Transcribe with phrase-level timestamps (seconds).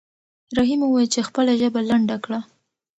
[0.57, 2.39] رحیم وویل چې خپله ژبه لنډه کړه.